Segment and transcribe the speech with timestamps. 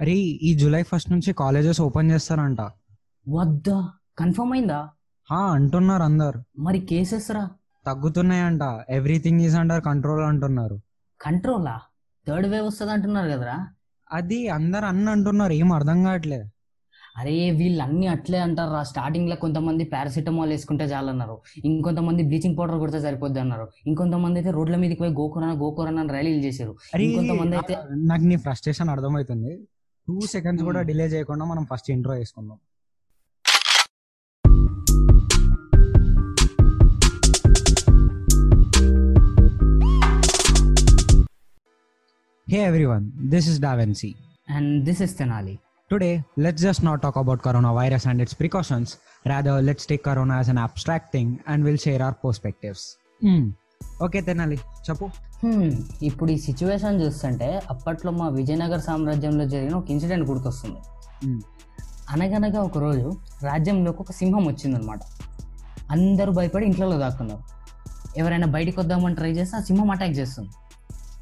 [0.00, 2.60] అరే ఈ July first నుంచి కాలేజెస్ ఓపెన్ చేస్తారంట.
[3.28, 3.90] వద్దా?
[4.18, 4.88] కన్ఫర్మ్ అయిందా?
[5.30, 6.44] హా అంటున్నారు అందరు.
[6.58, 7.50] మరి కేసెస్ రా.
[7.86, 8.60] తగ్గుతున్నాయంట.
[8.88, 10.80] ఎవ్రీథింగ్ ఈజ్ అండర్ కంట్రోల్ అంటున్నారు.
[11.20, 11.80] కంట్రోలా?
[12.28, 13.66] థర్డ్ వేవ్ వస్తుంది అంటున్నారు కదరా.
[14.12, 15.52] అది అందరు అన్న అంటున్నారు.
[15.52, 16.44] ఏం అర్థం కావట్లే.
[17.16, 18.82] అరే వీళ్ళు అన్ని అట్లే అంటారా?
[18.82, 21.40] స్టార్టింగ్లో కొంతమంది పారాసిటమాల్ వేసుకుంటే చాలన్నారు.
[21.64, 23.68] ఇంకొంతమంది బ్లీచింగ్ పౌడర్ కొడితే సరిపోద్ది అన్నారు.
[23.86, 26.76] ఇంకొంతమంది అయితే రోడ్ల మీదకి పోయి గోకురన గోకురన ర్యాలీలు చేశారు.
[27.00, 29.68] ఇంకొంతమంది అయితే నాకు నీ ఫ్రస్ట్రేషన్ అర్థమవుతుంది.
[30.07, 30.89] టూ సెకండ్స్ కూడా Hmm.
[30.89, 32.57] డిలే చేయకుండా మనం ఫస్ట్ ఇంట్రో వేసుకుందాం
[42.47, 44.11] Hey everyone, this is Davency.
[44.49, 45.55] And this is Tenali
[45.91, 48.89] Today, let's just not talk about coronavirus and its precautions.
[49.25, 52.81] Rather, let's take corona as an abstract thing and we'll share our perspectives.
[53.21, 53.43] Hmm.
[54.04, 55.06] Okay, Tenali, చెప్పు.
[56.02, 60.80] ఇప్పుడు ఈ situation చూస్తుంటే అప్పట్లో మా విజయనగర సామ్రాజ్యంలో జరిగిన ఒక incident గుర్తొస్తుంది.
[62.10, 65.00] అనగనగా ఒక రోజు రాజ్యంలోకి ఒక సింహం వచ్చిందనమాట.
[65.90, 67.42] అందరూ భయపడి ఇంట్లో దాక్కున్నారు.
[68.18, 70.50] ఎవరైనా బయటికి వద్దామని ట్రై చేస్తే ఆ సింహం అటాక్ చేస్తుంది.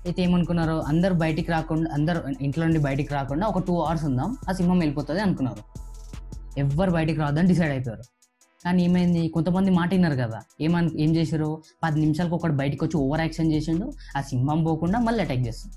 [0.07, 4.53] అయితే ఏమనుకున్నారు అందరు బయటికి రాకుండా అందరు ఇంట్లో నుండి బయటికి రాకుండా ఒక టూ అవర్స్ ఉందాం ఆ
[4.53, 5.63] సింహం వెళ్ళిపోతుంది అనుకున్నారు.
[6.59, 8.05] ఎవ్వరు బయటికి రావద్దని డిసైడ్ అయిపోయారు.
[8.65, 9.29] కానీ ఏమైంది?
[9.29, 10.41] కొంతమంది మాట విన్నారు కదా.
[10.61, 11.63] ఏమన్ ఏం చేశారు?
[11.85, 13.93] పది నిమిషాలకు ఒకటి బయటకు వచ్చి ఓవర్ యాక్షన్ చేసిండు.
[14.17, 15.77] ఆ సింహం పోకుండా మళ్ళీ అటాక్ చేస్తుంది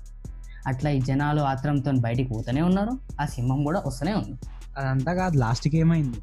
[0.66, 2.92] అట్లా ఈ జనాలు ఆత్రంతో బయటికి పోతూనే ఉన్నారు.
[3.20, 4.38] ఆ సింహం కూడా వస్తూనే ఉంది.
[4.78, 6.18] అదంతా కాదు లాస్ట్కి ఏమైంది?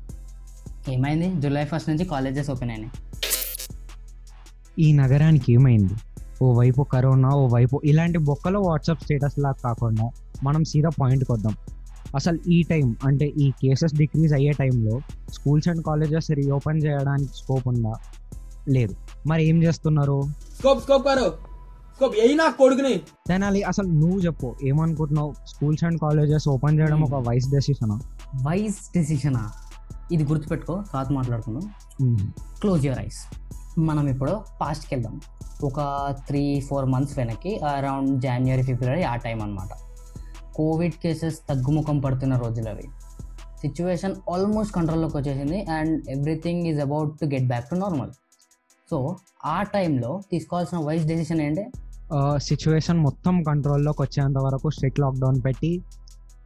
[0.94, 1.42] ఏమైంది?
[1.42, 2.92] జూలై ఫస్ట్ నుంచి కాలేజెస్ ఓపెన్ అయినాయి.
[4.80, 5.94] ఈ నగరానికి ఏమైంది?
[6.44, 10.10] ఓ వైపు కరోనా ఓ వైపు ఇలాంటి బొక్కలో వాట్సాప్ స్టేటస్ లాగా కాకుండా
[10.44, 11.56] మనం సీదా పాయింట్కి వద్దాం.
[12.16, 15.00] అసలు ఈ టైం అంటే ఈ కేసెస్ డిక్రీజ్ అయ్యే టైంలో
[15.34, 17.94] స్కూల్స్ అండ్ కాలేజెస్ రీఓపెన్ చేయడానికి స్కోప్ ఉందా?
[18.70, 18.96] లేదు.
[19.28, 20.22] మరి ఏం చేస్తున్నారు?
[20.58, 21.34] స్కోప్ స్కోప్ కరో
[21.96, 23.02] స్కోప్ యही నా కొడుకుని.
[23.28, 24.56] తెనాలి అసలు నువ్వు చెప్పు.
[24.64, 25.34] ఏమనుకుంటున్నావు?
[25.48, 28.00] స్కూల్స్ అండ్ కాలేజెస్ ఓపెన్ చేయడం ఒక వైస్ డెసిషన్?
[28.48, 29.52] వైస్ డెసిషనా?
[30.12, 31.72] ఇది గుర్తుపెట్టుకో తర్వాత మాట్లాడుకుందాం.
[32.62, 33.46] క్లోజ్ యువర్ ఐస్
[33.80, 35.22] మనం ఇప్పుడు పాస్ట్కి వెళ్దాం.
[35.64, 35.76] ఒక
[36.28, 39.68] త్రీ ఫోర్ మంత్స్ వెనక్కి అరౌండ్ జనవరి ఫిబ్రవరి ఆ టైం అనమాట
[40.56, 42.88] కోవిడ్ కేసెస్ తగ్గుముఖం పడుతున్న రోజులు అవి
[43.62, 48.12] సిచ్యువేషన్ ఆల్మోస్ట్ కంట్రోల్లోకి వచ్చేసింది and everything is about to get back to normal.
[48.90, 51.66] So ఆ టైంలో తీసుకోవాల్సిన వైస్ డెసిషన్ ఏంటి?
[52.38, 55.82] సిచ్యువేషన్ మొత్తం కంట్రోల్లోకి వచ్చేంత వరకు స్ట్రిక్ట్ లాక్డౌన్ పెట్టి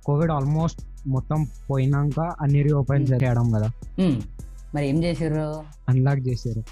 [0.05, 3.23] కోవిడ్ ఆల్మోస్ట్ మొత్తం పోయినాక అన్ని రీఓపెన్ Hmm.
[3.23, 3.71] చేయడం కదా.
[3.99, 4.21] Hmm,
[4.75, 6.63] మరి ఏం చేసారు అన్లాక్ చేశారు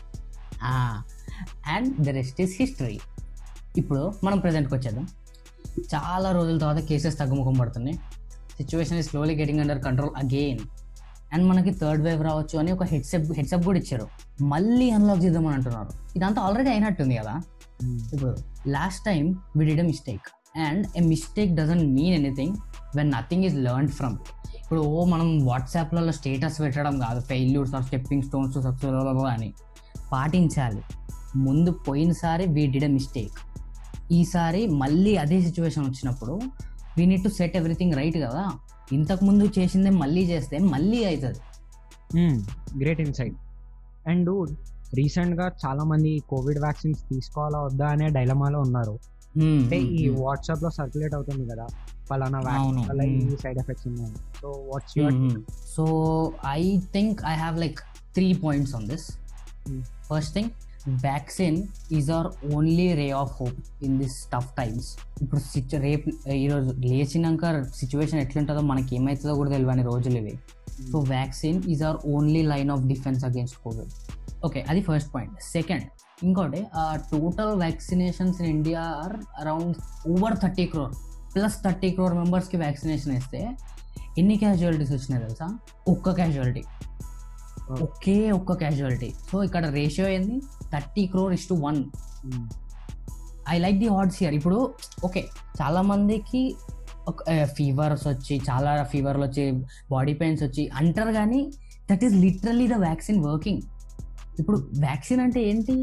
[1.69, 2.99] and the rest is history.
[3.77, 5.07] ఇప్పుడు మనం ప్రజెంట్కి వచ్చేద్దాం.
[5.79, 7.97] చాలా రోజుల తర్వాత కేసెస్ తగ్గుముఖం పడుతున్నాయి.
[8.57, 10.59] Situation is slowly getting under control again
[11.33, 14.07] and మనకి థర్డ్ వేవ్ రావచ్చు అని ఒక హెడ్సెప్ హెడ్సెప్ కూడా ఇచ్చారు.
[14.43, 15.89] మళ్ళీ అన్లాక్ చేద్దామని అంటున్నారు.
[16.15, 17.41] ఇదంతా ఆల్రెడీ అయినట్టుంది కదా?
[18.13, 18.37] ఇప్పుడు
[18.69, 22.55] last time we did a mistake and a mistake doesn't mean anything
[22.95, 24.17] when nothing is learn from
[24.57, 27.19] ఇప్పుడు ఓ మనం వాట్సాప్లలో స్టేటస్ పెట్టడం కాదు.
[27.19, 29.53] Failures are stepping stones success అని.
[30.13, 30.81] పాటించాలి.
[31.35, 33.31] ముందు పోయినసారి వీ డిడ్ ఎ మిస్టేక్
[34.11, 36.33] ఈసారి మళ్ళీ అదే సిచ్యువేషన్ వచ్చినప్పుడు
[36.97, 38.43] we need to set everything right కదా.
[38.91, 41.39] ఇంతకు ముందు చేసిందే మళ్ళీ చేస్తే మళ్ళీ అవుతుంది.
[42.79, 43.37] గ్రేట్ ఇన్సైట్
[44.07, 44.29] అండ్
[44.93, 48.95] రీసెంట్గా చాలా మంది కోవిడ్ వ్యాక్సిన్స్ తీసుకోవాలా వద్దా అనే డైలమాలో ఉన్నారు.
[49.61, 51.65] అంటే ఈ వాట్సాప్లో సర్క్యులేట్ అవుతుంది కదా
[52.09, 52.47] పలానా అవును.
[52.47, 53.41] వ్యాక్సిన్ వల్ల ఈ Hmm.
[53.41, 55.15] సైడ్ ఎఫెక్ట్స్ ఉన్నాయి so what's your
[55.75, 55.85] so
[56.45, 57.79] I think I have like
[58.13, 59.07] three points on this
[59.67, 59.81] Hmm.
[60.09, 60.51] First thing
[60.87, 66.71] vaccine is our only ray of hope in this tough times ఇప్పుడు సిచ్యు రేపు ఈరోజు
[66.71, 70.37] లేచినాక situation ఎట్లుంటుందో మనకి ఏమవుతుందో కూడా తెలియని రోజులు ఇవి.
[70.91, 73.93] So vaccine is our only line of defence against covid
[74.45, 75.83] okay అది ఫస్ట్ పాయింట్ సెకండ్
[76.23, 76.65] ఇంకోటి
[77.11, 79.77] total vaccinations in India are around
[80.09, 80.93] over thirty crore
[81.33, 83.57] plus thirty crore మెంబర్స్కి వ్యాక్సినేషన్ ఇస్తే
[84.17, 85.57] ఎన్ని క్యాజువాలిటీస్ వచ్చినాయి తెలుసా?
[85.87, 86.63] ఒక్క క్యాజువాలిటీ
[87.85, 90.35] ఒకే ఒక్క క్యాజువాలిటీ సో ఇక్కడ రేషియో ఏంది?
[90.73, 91.79] Thirty crore is to one.
[93.53, 94.35] I like the odds here.
[94.39, 94.57] ఇప్పుడు
[95.07, 95.23] ఓకే
[95.61, 96.41] చాలా మందికి
[97.11, 97.23] ఒక
[97.57, 99.43] ఫీవర్స్ వచ్చి చాలా ఫీవర్లు వచ్చి
[99.91, 101.41] బాడీ పెయిన్స్ వచ్చి అంటారు కానీ
[101.89, 103.61] that is literally the vaccine working
[104.39, 105.75] ఇప్పుడు వ్యాక్సిన్ అంటే ఏంటి?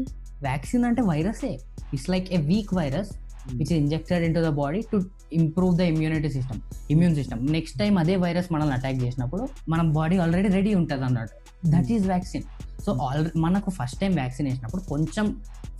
[0.47, 1.53] వ్యాక్సిన్ అంటే వైరసే.
[1.93, 3.11] It's like a weak virus
[3.59, 4.97] which injected in to the body to
[5.31, 6.59] improve the immunity system
[6.93, 11.35] immune system next time అదే వైరస్ మనల్ని attack చేసినప్పుడు మన బాడీ ఆల్రెడీ రెడీ ఉంటుంది అన్నట్టు
[11.73, 12.43] that is vaccine
[12.85, 15.25] so all మనకు first time vaccine వేసినప్పుడు కొంచెం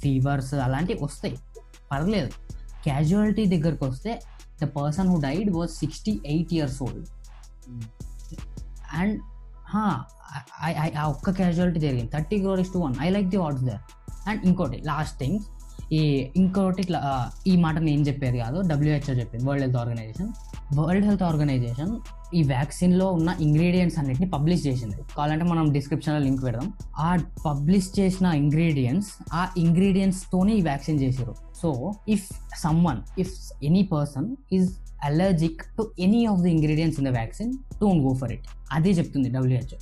[0.01, 1.37] fevers అలాంటివి వస్తాయి.
[1.91, 2.29] పర్లేదు.
[2.83, 4.11] క్యాజువాలిటీ దగ్గరకు వస్తే
[4.61, 7.07] the person who died was sixty eight years old
[8.93, 9.15] and
[9.75, 12.11] ఆ ఒక్క క్యాజువాలిటీ జరిగింది.
[12.11, 13.83] Thirty crore is to one I like the what's there
[14.29, 15.39] and ఇంకోటి లాస్ట్ థింగ్
[15.99, 16.01] ఈ
[16.41, 16.99] ఇంకోటి ఇట్లా
[17.51, 20.29] ఈ మాట నేను చెప్పేది కాదు డబ్ల్యూహెచ్ఓ చెప్పింది World Health Organization
[20.77, 21.91] World Health Organization
[22.37, 24.97] ఈ వ్యాక్సిన్లో ఉన్న ఇంగ్రీడియంట్స్ అన్నిటిని పబ్లిష్ చేసింది.
[25.17, 26.69] కావాలంటే మనం డిస్క్రిప్షన్లో లింక్ పెడదాం.
[27.07, 27.09] ఆ
[27.45, 31.69] పబ్లిష్ చేసిన ఇంగ్రీడియంట్స్ ఆ ఇంగ్రీడియంట్స్ తోనే ఈ వ్యాక్సిన్ చేసారు so
[32.15, 32.27] if
[32.63, 33.35] someone if
[33.69, 34.27] any person
[34.57, 34.67] is
[35.09, 37.51] allergic to any of the ingredients in the vaccine
[37.81, 38.45] don't go for it
[38.77, 39.79] అదే చెప్తుంది డబ్ల్యూహెచ్ఓ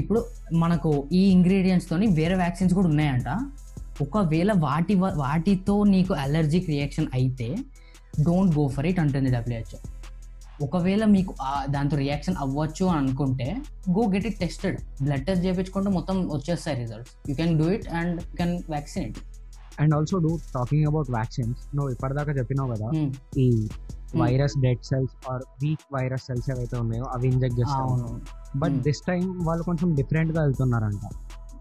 [0.00, 0.20] ఇప్పుడు
[0.64, 3.28] మనకు ఈ ఇంగ్రీడియంట్స్ తోని వేరే వ్యాక్సిన్స్ కూడా ఉన్నాయంట.
[4.00, 7.48] ఒకవేళ వాటి వాటితో నీకు అలర్జిక్ రియాక్షన్ అయితే
[8.20, 9.78] డోంట్ గో ఫర్ ఇట్ అంటుంది డబ్ల్యూహెచ్ఓ
[10.66, 11.32] ఒకవేళ మీకు
[11.68, 13.48] దాంతో రియాక్షన్ అవ్వచ్చు అని అనుకుంటే
[13.96, 18.14] go get it tested blood test చేయించుకుంటే మొత్తం వచ్చేస్తాయి results you can do it and
[18.22, 19.18] you can vaccinate
[19.80, 22.88] and also do talking about vaccines నువ్వు ఇప్పటిదాకా చెప్పినావు కదా
[23.38, 23.46] ఈ
[24.18, 28.08] virus dead cells are weak virus cells ఏవైతే ఉన్నాయో అవి ఇంజెక్ట్ చేస్తారు అవును.
[28.56, 28.82] But Hmm.
[28.82, 31.02] దిస్ టైం వాళ్ళు కొంచెం డిఫరెంట్గా వెళ్తున్నారంట.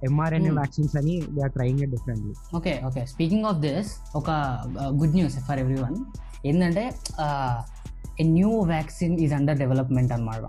[0.03, 0.57] MRNA Hmm.
[0.57, 4.30] వ్యాక్సిన్స్ అని they are trying it differently okay okay speaking of this ఒక
[5.01, 5.97] good news for everyone
[6.45, 6.83] ఏంటంటే
[8.19, 10.45] a new vaccine is under development అనమాట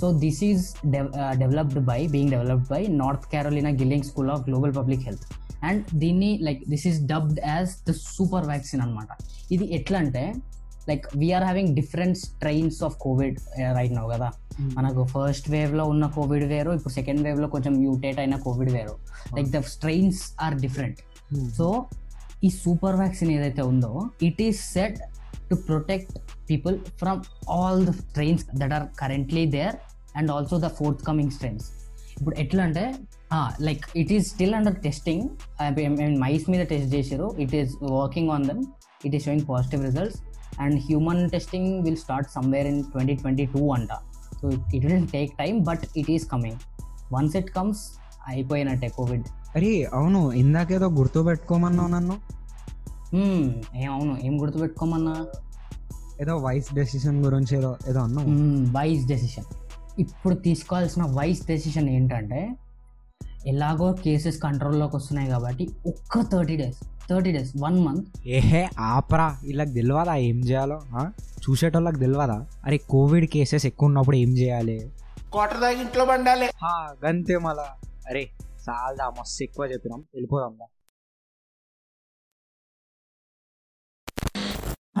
[0.00, 0.64] so this is
[1.38, 5.26] developed by being developed by North Carolina Gillings School of Global Public Health
[5.62, 9.08] and దీన్ని like this is dubbed as the super vaccine అనమాట
[9.50, 10.24] ఇది ఎట్లా అంటే
[10.88, 13.38] like we're having different strains of covid
[13.78, 14.28] right now కదా.
[14.78, 18.94] మనకు first వేవ్లో ఉన్న Covid వేరు ఇప్పుడు సెకండ్ వేవ్లో కొంచెం మ్యూటేట్ అయిన కోవిడ్ వేరు.
[19.36, 21.00] Like the strains are different
[21.58, 21.68] so
[22.46, 23.92] ఈ సూపర్ వ్యాక్సిన్ ఏదైతే ఉందో
[24.28, 24.98] it is set
[25.50, 26.14] to protect
[26.50, 27.20] people from
[27.56, 29.76] all the strains that are currently there
[30.20, 30.70] and also the
[31.08, 31.66] forthcoming strains
[32.18, 32.84] ఇప్పుడు ఎట్లా అంటే
[33.68, 35.24] like it is still under testing
[36.24, 37.26] mice మీద test చేశారు.
[37.44, 38.62] It is working on them
[39.06, 40.20] it is showing positive results
[40.60, 43.92] and human testing will start somewhere in twenty twenty two అంట
[44.40, 46.56] so it will take time but it is coming
[47.12, 49.26] once it comes అయిపోయినట్టే Covid
[49.56, 52.16] అరే అవును ఇందాకేదో గుర్తు పెట్టుకోమన్నావు నన్ను.
[53.88, 55.26] అవును ఏం గుర్తుపెట్టుకోమన్నా
[56.20, 58.26] ఏదో wise decision గురించి ఏదో ఏదో అన్నావు.
[58.78, 59.44] వైస్ డెసిషన్
[59.98, 62.56] ఇప్పుడు తీసుకోవాల్సిన వైస్ డెసిషన్ ఏంటంటే
[63.46, 66.80] ఎలాగో కేసెస్ కంట్రోల్లోకి వస్తున్నాయి కాబట్టి ఒక్క thirty days
[67.10, 68.06] thirty days one month.
[68.26, 69.38] ఏహే ఆపరా.
[69.42, 70.80] వీళ్ళకి తెలియదా ఏం చేయాలో?
[70.84, 71.12] ఆ?
[71.50, 74.92] చూసేటోళ్ళకి తెలియదా అరే కోవిడ్ కేసెస్ ఎక్కువ ఉన్నప్పుడు ఏం చేయాలి?
[75.32, 76.48] కోటర్ దాగి ఇంట్లో పండాలి.
[77.04, 77.66] గంతే మళ్ళా.
[78.08, 78.30] అరే
[78.70, 80.00] చాలా మస్తు ఎక్కువ చెప్పినాం.
[80.00, 80.58] వెళ్ళిపోదాం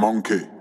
[0.02, 0.55] Monkey.